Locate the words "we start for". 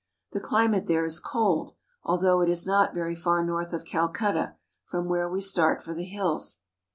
5.29-5.93